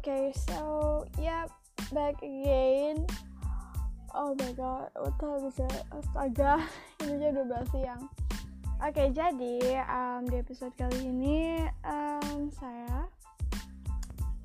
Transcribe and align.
Okay, 0.00 0.32
so 0.48 1.04
yep, 1.20 1.52
back 1.92 2.16
again. 2.24 3.04
Oh 4.16 4.32
my 4.32 4.52
god, 4.56 4.88
what 4.96 5.12
time 5.20 5.44
is 5.44 5.60
it? 5.60 5.84
Astaga, 5.92 6.64
ini 7.04 7.28
aja 7.28 7.44
12 7.44 7.68
siang. 7.68 8.08
Oke, 8.80 8.96
okay, 8.96 9.08
jadi 9.12 9.84
um, 9.92 10.24
di 10.24 10.40
episode 10.40 10.72
kali 10.80 11.04
ini 11.04 11.68
um, 11.84 12.48
saya 12.48 13.12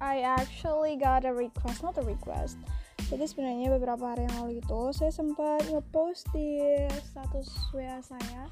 I 0.03 0.27
actually 0.27 0.99
got 0.99 1.23
a 1.23 1.31
request, 1.31 1.87
not 1.87 1.95
a 1.95 2.03
request. 2.03 2.59
Jadi 3.07 3.23
sebenarnya 3.23 3.71
beberapa 3.79 4.11
hari 4.11 4.27
yang 4.27 4.35
lalu 4.43 4.59
itu 4.59 4.91
saya 4.91 5.15
sempat 5.15 5.71
ngepost 5.71 6.27
di 6.35 6.67
status 6.99 7.47
WA 7.71 8.03
saya 8.03 8.51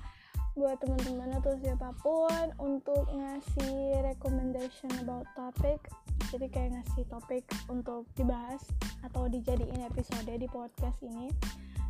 buat 0.54 0.78
teman-teman 0.78 1.34
atau 1.42 1.58
siapa 1.58 1.90
pun 2.06 2.46
untuk 2.62 3.10
ngasih 3.10 4.02
recommendation 4.06 4.90
about 5.02 5.26
topic. 5.34 5.82
Jadi 6.30 6.50
kayak 6.50 6.78
ngasih 6.78 7.06
topik 7.10 7.46
untuk 7.70 8.06
dibahas 8.14 8.62
atau 9.06 9.26
dijadiin 9.30 9.82
episode 9.86 10.30
di 10.30 10.48
podcast 10.50 10.98
ini. 11.02 11.34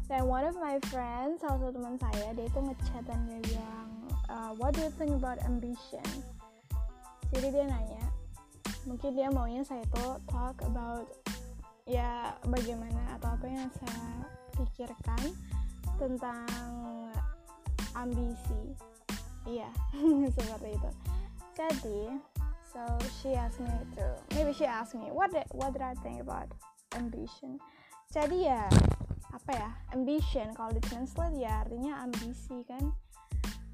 Dan 0.08 0.28
one 0.28 0.44
of 0.44 0.56
my 0.60 0.80
friends 0.92 1.44
salah 1.44 1.60
satu 1.60 1.80
teman 1.80 1.96
saya 1.96 2.36
dia 2.36 2.46
itu 2.48 2.60
ngechat 2.60 3.04
dan 3.08 3.20
dia 3.24 3.40
bilang 3.52 3.88
uh, 4.28 4.52
what 4.60 4.76
do 4.76 4.84
you 4.84 4.92
think 5.00 5.16
about 5.16 5.40
ambition? 5.48 6.04
Jadi 7.32 7.48
dia 7.56 7.66
nanya 7.68 8.04
mungkin 8.84 9.16
dia 9.16 9.32
maunya 9.32 9.64
saya 9.64 9.84
itu 9.84 10.08
talk 10.28 10.60
about 10.68 11.08
ya 11.88 12.36
bagaimana 12.48 13.16
atau 13.20 13.36
apa 13.36 13.48
yang 13.48 13.68
saya 13.80 14.28
pikirkan 14.56 15.24
tentang 16.00 16.48
ambisi. 17.96 18.76
Iya 19.44 19.70
seperti 20.36 20.70
itu. 20.76 20.90
Jadi 21.54 22.02
so 22.66 22.82
she 23.22 23.38
asked 23.38 23.62
me 23.62 23.70
to 23.94 24.06
maybe 24.34 24.50
she 24.56 24.66
asked 24.66 24.98
me 24.98 25.14
what 25.14 25.30
did, 25.30 25.46
what 25.54 25.74
did 25.74 25.86
I 25.86 25.94
think 26.02 26.22
about 26.22 26.50
ambition? 26.98 27.62
Jadi 28.14 28.50
ya 28.50 28.70
apa 29.34 29.52
ya 29.52 29.70
ambition 29.98 30.54
kalau 30.54 30.70
di 30.74 30.82
translate 30.86 31.38
ya 31.38 31.66
artinya 31.66 32.06
ambisi 32.06 32.62
kan? 32.70 32.94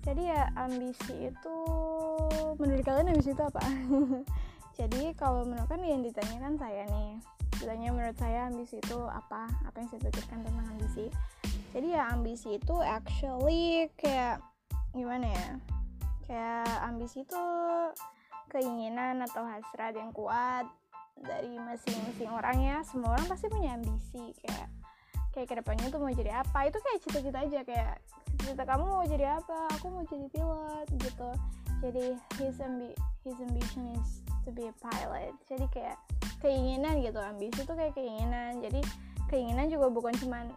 Jadi 0.07 0.31
ya 0.31 0.47
ambisi 0.55 1.27
itu 1.27 1.57
menurut 2.55 2.83
kalian 2.87 3.11
ambisi 3.11 3.35
itu 3.35 3.43
apa? 3.43 3.59
Jadi 4.79 5.11
kalau 5.19 5.43
menurut 5.43 5.67
kan 5.67 5.83
yang 5.83 5.99
ditanyakan 5.99 6.55
saya 6.55 6.87
nih 6.87 7.19
ditanya 7.59 7.91
menurut 7.91 8.15
saya 8.15 8.47
ambisi 8.47 8.79
itu 8.79 8.95
apa? 9.11 9.51
Apa 9.67 9.83
yang 9.83 9.87
saya 9.91 10.01
pikirkan 10.07 10.39
tentang 10.47 10.67
ambisi 10.71 11.11
jadi 11.69 11.87
ya 12.01 12.03
ambisi 12.09 12.57
itu 12.57 12.75
actually 12.81 13.89
kayak 14.01 14.41
gimana 14.93 15.29
ya? 15.29 15.49
Kayak 16.25 16.69
ambisi 16.85 17.21
itu 17.25 17.43
keinginan 18.49 19.21
atau 19.21 19.45
hasrat 19.45 19.93
yang 19.93 20.09
kuat 20.09 20.65
dari 21.21 21.53
masing-masing 21.61 22.29
orang 22.29 22.57
ya. 22.57 22.77
Semua 22.81 23.13
orang 23.13 23.25
pasti 23.29 23.45
punya 23.53 23.77
ambisi 23.77 24.33
kayak 24.41 24.67
kayak 25.29 25.47
ke 25.47 25.55
depannya 25.61 25.87
tuh 25.93 26.01
mau 26.01 26.09
jadi 26.09 26.41
apa. 26.41 26.69
Itu 26.69 26.81
kayak 26.81 26.99
cita-cita 27.05 27.39
aja 27.45 27.59
kayak 27.61 27.95
cita 28.41 28.63
kamu 28.65 28.83
mau 28.89 29.05
jadi 29.05 29.37
apa 29.37 29.69
aku 29.77 29.85
mau 29.93 30.03
jadi 30.09 30.25
pilot 30.33 30.87
gitu. 30.97 31.29
Jadi 31.79 32.05
his 32.41 32.57
ambi 32.59 32.89
his 33.21 33.37
ambition 33.39 33.93
is 33.93 34.25
to 34.41 34.49
be 34.49 34.65
a 34.65 34.75
pilot. 34.81 35.37
Jadi 35.45 35.69
kayak 35.69 35.97
keinginan 36.41 36.97
gitu 37.05 37.21
ambisi 37.21 37.61
tuh 37.61 37.77
kayak 37.77 37.93
keinginan. 37.93 38.57
Jadi 38.57 38.81
keinginan 39.29 39.69
juga 39.69 39.93
bukan 39.93 40.17
cuman 40.17 40.49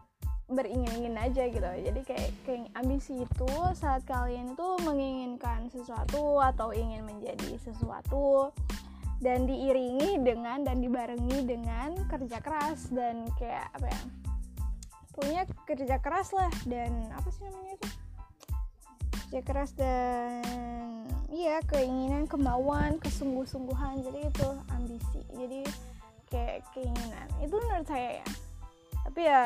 beringin-ingin 0.53 1.17
aja 1.17 1.49
gitu. 1.49 1.65
Jadi 1.65 2.01
kayak, 2.05 2.31
kayak 2.45 2.69
ambisi 2.77 3.25
itu 3.25 3.53
saat 3.77 4.05
kalian 4.05 4.53
itu 4.53 4.69
menginginkan 4.85 5.73
sesuatu 5.73 6.39
atau 6.41 6.71
ingin 6.71 7.03
menjadi 7.05 7.57
sesuatu 7.61 8.53
dan 9.23 9.47
diiringi 9.47 10.19
dengan 10.21 10.67
dan 10.67 10.83
dibarengi 10.83 11.47
dengan 11.47 11.95
kerja 12.11 12.43
keras 12.43 12.91
dan 12.91 13.31
kayak 13.39 13.71
apa 13.79 13.87
ya 13.87 14.03
punya 15.13 15.43
kerja 15.69 15.97
keras 16.01 16.33
lah 16.33 16.51
dan 16.67 17.07
apa 17.13 17.29
sih 17.31 17.45
namanya 17.45 17.79
itu? 17.79 17.89
Kerja 19.29 19.41
keras 19.45 19.71
dan 19.77 20.43
iya 21.33 21.61
keinginan 21.65 22.29
kemauan 22.29 23.01
kesungguh-sungguhan. 23.01 24.05
Jadi 24.05 24.21
itu 24.29 24.49
ambisi. 24.73 25.21
Jadi 25.33 25.61
kayak 26.33 26.65
keinginan. 26.73 27.29
Itu 27.45 27.61
menurut 27.61 27.87
saya 27.87 28.25
ya. 28.25 28.29
Tapi 29.05 29.21
ya 29.23 29.43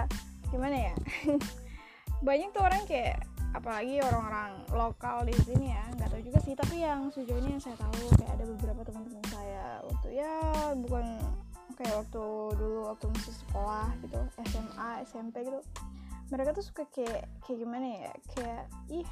gimana 0.53 0.77
ya? 0.91 0.95
Banyak 2.27 2.49
tuh 2.53 2.63
orang 2.65 2.83
kayak 2.89 3.23
apalagi 3.55 4.05
orang-orang 4.05 4.53
lokal 4.75 5.25
di 5.25 5.33
sini 5.49 5.73
ya 5.73 5.81
nggak 5.97 6.13
tahu 6.13 6.21
juga 6.29 6.39
sih 6.45 6.53
tapi 6.53 6.85
yang 6.85 7.09
sejauh 7.09 7.41
ini 7.41 7.57
yang 7.57 7.63
saya 7.63 7.73
tahu 7.81 8.05
kayak 8.21 8.37
ada 8.37 8.45
beberapa 8.53 8.85
teman-teman 8.85 9.25
saya 9.33 9.81
waktu 9.81 10.09
ya 10.13 10.33
bukan 10.77 11.07
kayak 11.81 11.95
waktu 12.05 12.25
dulu 12.61 12.93
waktu 12.93 13.07
masih 13.17 13.33
sekolah 13.33 13.89
gitu 14.05 14.21
SMA 14.53 14.89
SMP 15.09 15.49
gitu 15.49 15.61
mereka 16.29 16.53
tuh 16.53 16.69
suka 16.69 16.85
kayak 16.93 17.33
kayak 17.49 17.59
gimana 17.65 17.87
ya 17.87 18.13
kayak 18.37 18.65
ih 18.93 19.09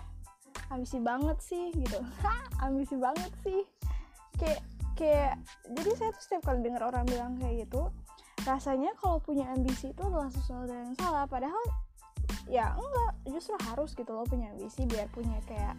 ambisi 0.70 0.98
banget 1.02 1.38
sih 1.42 1.70
gitu. 1.74 2.00
Ambisi 2.64 2.96
banget 2.96 3.32
sih. 3.44 3.60
Kayak 4.38 4.60
kayak 4.94 5.34
jadi 5.74 5.90
saya 5.98 6.10
tuh 6.14 6.22
setiap 6.22 6.42
kali 6.46 6.62
dengar 6.62 6.86
orang 6.86 7.04
bilang 7.06 7.34
kayak 7.38 7.66
gitu 7.66 7.90
rasanya 8.44 8.92
kalau 9.00 9.18
punya 9.20 9.48
ambisi 9.52 9.90
itu 9.92 10.02
adalah 10.04 10.28
sesuatu 10.28 10.70
yang 10.70 10.92
salah 11.00 11.24
padahal 11.24 11.60
ya 12.44 12.76
enggak 12.76 13.12
justru 13.32 13.56
harus 13.72 13.96
gitu 13.96 14.12
loh 14.12 14.28
punya 14.28 14.52
ambisi 14.52 14.84
biar 14.84 15.08
punya 15.12 15.40
kayak 15.48 15.74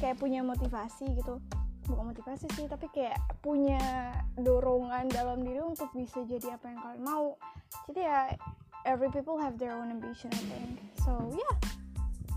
kayak 0.00 0.16
punya 0.20 0.44
motivasi 0.44 1.08
gitu. 1.16 1.40
Bukan 1.88 2.14
motivasi 2.14 2.46
sih 2.54 2.70
tapi 2.70 2.86
kayak 2.94 3.18
punya 3.42 3.80
dorongan 4.38 5.10
dalam 5.10 5.42
diri 5.42 5.64
untuk 5.64 5.90
bisa 5.96 6.22
jadi 6.28 6.54
apa 6.54 6.70
yang 6.70 6.78
kalian 6.78 7.02
mau. 7.02 7.26
Jadi 7.90 8.00
ya 8.04 8.18
every 8.86 9.10
people 9.10 9.40
have 9.40 9.56
their 9.56 9.74
own 9.74 9.90
ambition 9.90 10.30
I 10.30 10.42
think. 10.46 10.78
So 11.02 11.16
yeah 11.32 11.56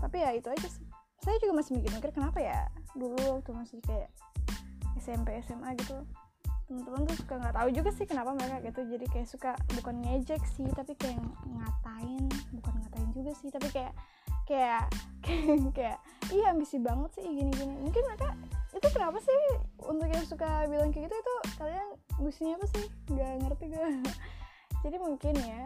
tapi 0.00 0.22
ya 0.22 0.30
itu 0.36 0.48
aja 0.52 0.68
sih. 0.68 0.84
Saya 1.24 1.36
juga 1.42 1.58
masih 1.58 1.80
mikir-mikir 1.80 2.10
kenapa 2.14 2.38
ya 2.38 2.68
dulu 2.94 3.16
waktu 3.40 3.50
masih 3.52 3.78
kayak 3.82 4.12
SMP 5.00 5.36
SMA 5.42 5.74
gitu 5.80 6.06
teman-teman 6.66 7.06
tuh 7.06 7.16
suka 7.22 7.34
nggak 7.38 7.54
tahu 7.54 7.68
juga 7.70 7.90
sih 7.94 8.06
kenapa 8.06 8.30
mereka 8.34 8.56
gitu. 8.62 8.80
Jadi 8.86 9.06
kayak 9.10 9.28
suka 9.30 9.50
bukan 9.78 9.94
ngejek 10.02 10.42
sih 10.54 10.66
tapi 10.74 10.92
kayak 10.98 11.22
ngatain. 11.46 12.24
Bukan 12.54 12.72
ngatain 12.82 13.08
juga 13.14 13.30
sih 13.38 13.48
tapi 13.50 13.68
kayak 13.70 13.94
kayak 14.46 14.84
kayak, 15.24 15.58
kayak 15.74 15.98
iya 16.30 16.54
ambisi 16.54 16.78
banget 16.78 17.10
sih 17.18 17.26
gini 17.26 17.50
gini 17.54 17.74
mungkin 17.82 18.02
mereka 18.06 18.34
itu 18.76 18.88
kenapa 18.92 19.18
sih 19.24 19.40
untuk 19.88 20.06
yang 20.06 20.26
suka 20.28 20.68
bilang 20.68 20.92
kayak 20.92 21.08
gitu 21.08 21.16
itu 21.16 21.34
kalian 21.56 21.88
ambisinya 22.18 22.52
apa 22.60 22.66
sih? 22.74 22.84
Nggak 23.10 23.30
ngerti 23.46 23.64
gue 23.72 23.88
jadi 24.84 24.96
mungkin 25.02 25.34
ya 25.42 25.62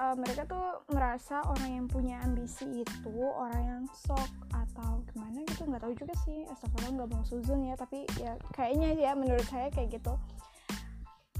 uh, 0.00 0.14
mereka 0.16 0.44
tuh 0.44 0.84
merasa 0.92 1.40
orang 1.44 1.70
yang 1.82 1.86
punya 1.88 2.20
ambisi 2.24 2.84
itu 2.84 3.12
orang 3.20 3.62
yang 3.64 3.82
sok 3.92 4.28
atau 4.52 5.00
gimana 5.12 5.42
gitu 5.48 5.64
nggak 5.66 5.82
tahu 5.82 5.94
juga 5.96 6.14
sih. 6.24 6.44
Astagfirullah 6.48 6.92
nggak 7.02 7.10
mau 7.12 7.24
suzun 7.24 7.60
ya 7.66 7.74
tapi 7.76 8.04
ya 8.20 8.36
kayaknya 8.52 8.96
ya 8.96 9.10
menurut 9.16 9.44
saya 9.48 9.68
kayak 9.72 9.96
gitu. 9.96 10.14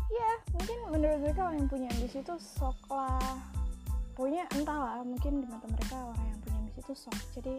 Ya 0.06 0.30
mungkin 0.54 0.78
menurut 0.94 1.18
mereka 1.20 1.40
orang 1.50 1.58
yang 1.64 1.70
punya 1.70 1.88
ambisi 1.92 2.18
itu 2.22 2.34
sok 2.38 2.78
lah. 2.88 3.36
Punya 4.16 4.48
entahlah 4.56 5.04
mungkin 5.04 5.44
di 5.44 5.46
mata 5.48 5.68
mereka 5.68 5.96
orang 6.00 6.24
yang 6.32 6.38
punya 6.40 6.56
ambisi 6.64 6.80
itu 6.80 6.94
sok. 6.96 7.18
Jadi 7.36 7.56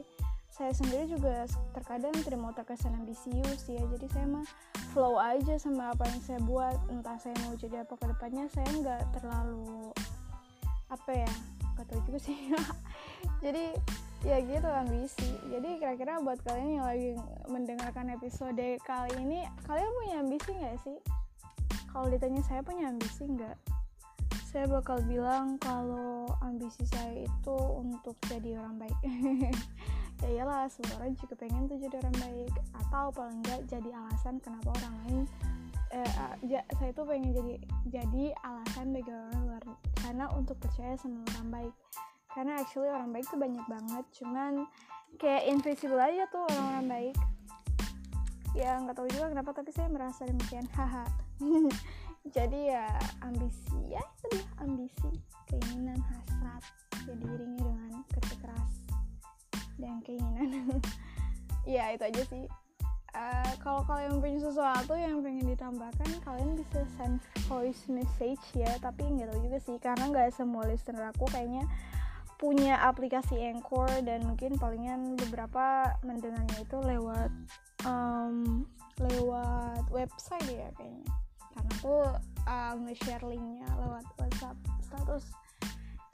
saya 0.58 0.74
sendiri 0.74 1.06
juga 1.06 1.46
terkadang 1.70 2.18
tidak 2.26 2.40
mau 2.42 2.50
terkesan 2.50 2.98
ambisius 2.98 3.62
ya. 3.70 3.84
Jadi 3.94 4.10
saya 4.10 4.26
mah 4.26 4.46
flow 4.90 5.22
aja 5.22 5.54
sama 5.62 5.94
apa 5.94 6.10
yang 6.10 6.22
saya 6.26 6.40
buat. 6.42 6.78
Entah 6.90 7.18
saya 7.22 7.38
mau 7.46 7.54
jadi 7.54 7.86
apa 7.86 7.94
ke 7.94 8.06
depannya 8.10 8.50
saya 8.50 8.66
nggak 8.66 9.02
terlalu 9.22 9.57
apa 10.98 11.12
ya 11.14 11.34
gak 11.78 11.86
tau 11.94 12.02
juga 12.10 12.20
sih. 12.20 12.38
Jadi 13.46 13.78
ya 14.26 14.42
gitu 14.42 14.66
ambisi. 14.66 15.30
Jadi 15.54 15.78
kira-kira 15.78 16.18
buat 16.26 16.42
kalian 16.42 16.82
yang 16.82 16.86
lagi 16.90 17.12
mendengarkan 17.46 18.10
episode 18.18 18.82
kali 18.82 19.14
ini 19.22 19.46
kalian 19.70 19.92
punya 20.02 20.16
ambisi 20.26 20.50
nggak 20.58 20.78
sih? 20.82 20.98
Kalau 21.94 22.10
ditanya 22.10 22.42
saya 22.50 22.66
punya 22.66 22.90
ambisi 22.90 23.30
nggak 23.30 23.58
saya 24.48 24.74
bakal 24.74 24.98
bilang 25.06 25.60
kalau 25.62 26.26
ambisi 26.42 26.82
saya 26.90 27.30
itu 27.30 27.58
untuk 27.78 28.18
jadi 28.26 28.58
orang 28.58 28.82
baik. 28.82 29.00
Ya 30.18 30.34
iyalah 30.34 30.66
semua 30.66 30.98
orang 30.98 31.14
juga 31.14 31.38
pengen 31.38 31.70
tuh 31.70 31.78
jadi 31.78 32.02
orang 32.02 32.18
baik. 32.18 32.54
Atau 32.74 33.14
paling 33.14 33.38
enggak 33.38 33.70
jadi 33.70 33.90
alasan 33.94 34.42
kenapa 34.42 34.74
orang 34.82 34.94
lain 35.06 35.24
eh, 35.92 36.32
ja, 36.48 36.62
saya 36.80 36.92
tuh 36.92 37.08
pengen 37.08 37.32
jadi 37.32 37.56
jadi 37.88 38.26
alasan 38.44 38.92
bagi 38.92 39.12
orang 39.12 39.36
luar 39.48 39.64
sana 40.04 40.26
untuk 40.36 40.60
percaya 40.60 40.96
sama 41.00 41.24
orang 41.36 41.50
baik. 41.52 41.74
Karena 42.32 42.54
actually 42.62 42.92
orang 42.92 43.10
baik 43.16 43.26
tuh 43.28 43.40
banyak 43.40 43.66
banget 43.66 44.06
cuman 44.22 44.54
kayak 45.18 45.48
invisible 45.50 46.00
aja 46.00 46.28
tuh 46.30 46.44
orang-orang 46.48 46.88
baik. 46.88 47.16
Ya 48.56 48.80
nggak 48.82 48.96
tahu 48.98 49.08
juga 49.12 49.32
kenapa 49.32 49.52
tapi 49.56 49.72
saya 49.72 49.88
merasa 49.88 50.28
demikian 50.28 50.68
haha. 50.76 51.06
Jadi 52.36 52.76
ya 52.76 52.92
ambisi 53.24 53.80
ya 53.88 54.04
itu 54.04 54.26
dia 54.36 54.46
ambisi 54.60 55.10
keinginan 55.48 56.00
hasrat 56.04 56.64
yang 57.08 57.20
diiringi 57.24 57.62
dengan 57.64 58.04
kerja 58.12 58.36
keras 58.44 58.74
dan 59.80 59.98
keinginan. 60.04 60.50
Ya 61.68 61.92
itu 61.92 62.00
aja 62.00 62.24
sih 62.32 62.48
uh, 63.14 63.54
kalau 63.64 63.84
kalian 63.88 64.20
punya 64.20 64.40
sesuatu 64.42 64.94
yang 64.98 65.24
pengen 65.24 65.48
ditambahkan 65.54 66.10
kalian 66.26 66.58
bisa 66.58 66.84
send 66.98 67.22
voice 67.48 67.86
message 67.88 68.44
ya. 68.58 68.72
Tapi 68.80 69.08
nggak 69.08 69.32
tahu 69.32 69.40
juga 69.46 69.60
sih 69.64 69.78
karena 69.78 70.04
nggak 70.10 70.34
semua 70.36 70.66
listener 70.68 71.08
aku 71.12 71.28
kayaknya 71.30 71.64
punya 72.38 72.78
aplikasi 72.86 73.34
Anchor 73.50 73.90
dan 74.06 74.22
mungkin 74.22 74.62
palingan 74.62 75.18
beberapa 75.18 75.98
mendengarnya 76.06 76.62
itu 76.62 76.78
lewat 76.78 77.34
um, 77.82 78.62
lewat 79.02 79.84
website 79.90 80.46
ya 80.50 80.70
kayaknya. 80.78 81.10
Karena 81.58 81.72
aku 81.82 81.96
uh, 82.46 82.74
nge-share 82.86 83.26
linknya 83.26 83.66
lewat 83.82 84.06
WhatsApp. 84.22 84.58
Status 84.86 85.26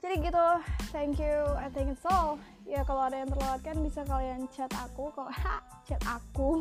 jadi 0.04 0.20
gitu 0.20 0.48
thank 0.92 1.16
you 1.16 1.40
I 1.56 1.72
think 1.72 1.96
it's 1.96 2.04
all. 2.04 2.36
Ya 2.64 2.84
kalau 2.84 3.08
ada 3.08 3.24
yang 3.24 3.28
terlewatkan 3.28 3.76
bisa 3.84 4.04
kalian 4.04 4.44
chat 4.52 4.68
aku 4.76 5.08
kalau 5.16 5.32
chat 5.88 6.00
aku. 6.04 6.52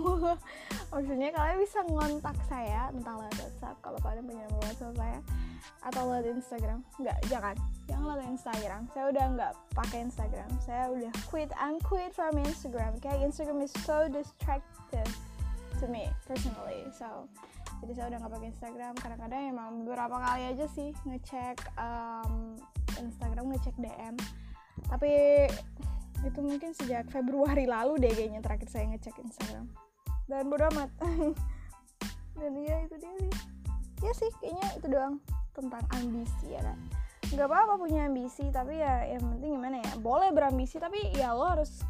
Maksudnya 0.95 1.35
kalian 1.35 1.57
bisa 1.59 1.79
ngontak 1.87 2.39
saya 2.47 2.87
entah 2.95 3.19
lewat 3.19 3.35
WhatsApp 3.35 3.75
kalau 3.83 3.99
kalian 3.99 4.23
punya 4.23 4.43
nomor 4.47 4.63
WhatsApp 4.67 4.95
saya 4.95 5.19
atau 5.83 6.01
lewat 6.07 6.25
Instagram. 6.27 6.79
Nggak 6.99 7.17
jangan. 7.27 7.55
Jangan 7.87 8.05
lewat 8.15 8.27
Instagram. 8.31 8.81
Saya 8.95 9.05
udah 9.11 9.25
nggak 9.35 9.53
pakai 9.75 9.99
Instagram. 10.07 10.49
Saya 10.63 10.83
udah 10.91 11.11
quit 11.27 11.51
I'm 11.59 11.77
quit 11.83 12.11
from 12.15 12.35
Instagram. 12.39 12.99
Kayak 13.03 13.27
Instagram 13.27 13.59
is 13.63 13.75
so 13.83 14.07
distracted 14.07 15.07
to 15.79 15.85
me 15.91 16.07
personally. 16.27 16.83
So 16.95 17.27
jadi 17.83 17.91
saya 17.95 18.05
udah 18.11 18.17
nggak 18.23 18.33
pakai 18.39 18.47
Instagram. 18.55 18.93
Kadang-kadang 18.99 19.41
emang 19.51 19.69
beberapa 19.83 20.15
kali 20.19 20.51
aja 20.51 20.65
sih 20.71 20.91
ngecek 21.07 21.63
um, 21.79 22.59
Instagram 22.99 23.45
ngecek 23.53 23.75
DM 23.79 24.15
tapi 24.89 25.09
itu 26.23 26.39
mungkin 26.39 26.71
sejak 26.75 27.11
Februari 27.11 27.67
lalu 27.67 27.99
deh 27.99 28.13
kayaknya 28.13 28.39
terakhir 28.39 28.71
saya 28.71 28.87
ngecek 28.95 29.19
Instagram. 29.19 29.67
Dan 30.23 30.47
bodo 30.47 30.71
amat. 30.71 30.89
Dan 32.39 32.53
ya 32.63 32.79
itu 32.87 32.95
dia 32.95 33.11
sih. 33.19 33.31
Ya 33.99 34.11
sih 34.15 34.31
kayaknya 34.39 34.67
itu 34.79 34.87
doang 34.87 35.19
tentang 35.53 35.83
ambisi 35.93 36.49
ya 36.49 36.65
kan 36.65 36.79
nggak 37.33 37.49
apa-apa 37.49 37.81
punya 37.81 38.05
ambisi 38.05 38.45
tapi 38.53 38.77
ya 38.77 39.09
yang 39.09 39.25
penting 39.25 39.57
gimana 39.57 39.81
ya 39.81 39.93
boleh 39.97 40.29
berambisi 40.29 40.77
tapi 40.77 41.01
ya 41.17 41.33
lo 41.33 41.49
harus 41.49 41.81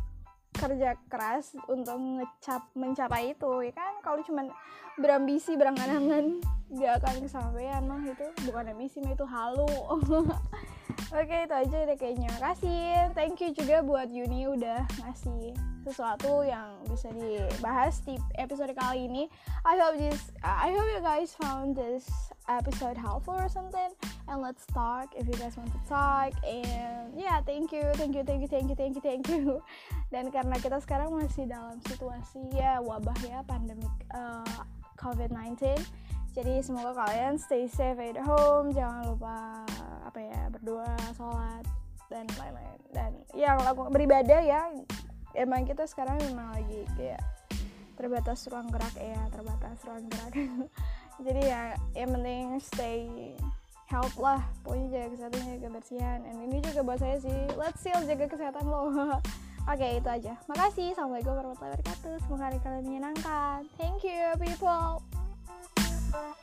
kerja 0.54 0.96
keras 1.12 1.58
untuk 1.68 1.98
ngecap 1.98 2.72
mencapai 2.78 3.36
itu 3.36 3.52
ya 3.68 3.74
kan? 3.76 3.94
Kalau 4.00 4.22
cuma 4.24 4.48
berambisi 4.96 5.58
berangan-angan 5.58 6.40
gak 6.80 6.94
akan 7.04 7.16
kesampaian 7.26 7.84
mah 7.84 8.02
itu 8.06 8.26
bukan 8.48 8.72
ambisi 8.72 9.02
mah 9.02 9.12
itu 9.18 9.26
halu 9.26 9.68
Oke 11.14 11.46
itu 11.46 11.54
aja 11.54 11.78
deh 11.86 11.94
kayaknya. 11.94 12.34
Kasih 12.42 13.14
Thank 13.14 13.46
you 13.46 13.54
juga 13.54 13.86
buat 13.86 14.10
Yuni 14.10 14.50
udah 14.50 14.82
ngasih 14.98 15.54
sesuatu 15.86 16.42
yang 16.42 16.82
bisa 16.90 17.14
dibahas 17.14 18.02
di 18.02 18.18
episode 18.42 18.74
kali 18.74 19.06
ini. 19.06 19.30
I 19.62 19.78
hope 19.78 20.02
this 20.02 20.34
I 20.42 20.74
hope 20.74 20.90
you 20.90 21.06
guys 21.06 21.38
found 21.38 21.78
this 21.78 22.10
episode 22.50 22.98
helpful 22.98 23.38
or 23.38 23.46
something. 23.46 23.94
And 24.26 24.42
let's 24.42 24.66
talk 24.74 25.14
if 25.14 25.30
you 25.30 25.38
guys 25.38 25.54
want 25.54 25.70
to 25.70 25.82
talk. 25.86 26.34
And 26.42 27.14
yeah 27.14 27.46
thank 27.46 27.70
you 27.70 27.86
thank 27.94 28.18
you 28.18 28.26
thank 28.26 28.42
you 28.42 28.50
thank 28.50 28.74
you 28.74 28.78
thank 28.78 28.98
you 28.98 29.04
thank 29.06 29.30
you. 29.30 29.62
Dan 30.14 30.34
karena 30.34 30.58
kita 30.58 30.82
sekarang 30.82 31.14
masih 31.14 31.46
dalam 31.46 31.78
situasi 31.86 32.42
ya 32.58 32.82
wabah 32.82 33.22
ya 33.22 33.46
pandemik 33.46 33.94
uh, 34.18 34.66
COVID-19 34.98 35.78
jadi 36.34 36.66
semoga 36.66 36.98
kalian 36.98 37.38
stay 37.38 37.70
safe 37.70 38.02
at 38.02 38.18
home 38.18 38.74
jangan 38.74 39.06
lupa 39.06 39.62
apa 40.02 40.18
ya 40.18 40.42
berdoa 40.50 40.98
sholat 41.14 41.62
dan 42.10 42.26
lain-lain. 42.38 42.80
Dan 42.90 43.12
yang 43.38 43.62
lakukan 43.62 43.94
beribadah 43.94 44.42
ya 44.42 44.74
emang 45.38 45.66
kita 45.66 45.86
sekarang 45.86 46.18
memang 46.26 46.50
lagi 46.58 46.90
kayak 46.98 47.22
terbatas 47.94 48.50
ruang 48.50 48.66
gerak 48.74 48.96
ya 48.98 49.22
terbatas 49.30 49.78
ruang 49.86 50.06
gerak. 50.10 50.34
Jadi 51.26 51.42
ya 51.46 51.78
yang 51.94 52.10
penting 52.18 52.58
stay 52.58 53.06
help 53.94 54.14
lah 54.18 54.42
pokoknya 54.66 54.86
jaga 54.90 55.08
kesehatan 55.14 55.40
jaga 55.46 55.60
kebersihan. 55.70 56.18
Dan 56.26 56.36
ini 56.50 56.58
juga 56.66 56.82
buat 56.82 56.98
saya 56.98 57.18
sih 57.22 57.40
let's 57.62 57.78
still 57.78 58.02
jaga 58.10 58.26
kesehatan 58.26 58.66
lo 58.66 58.90
Oke 59.64 59.80
okay, 59.80 59.92
itu 60.02 60.10
aja. 60.12 60.34
Makasih. 60.52 60.92
Assalamualaikum 60.92 61.40
warahmatullahi 61.40 61.80
wabarakatuh. 61.80 62.14
Semoga 62.28 62.52
hari 62.52 62.60
kalian 62.60 62.84
menyenangkan. 62.84 63.64
Thank 63.80 64.04
you 64.04 64.36
people 64.36 65.00
Thank 66.14 66.36